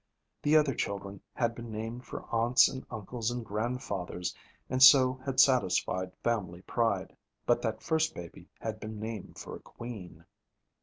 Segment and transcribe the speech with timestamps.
[0.41, 4.33] The other children had been named for aunts and uncles and grandfathers,
[4.67, 7.15] and so had satisfied family pride.
[7.45, 10.25] But that first baby had been named for a queen.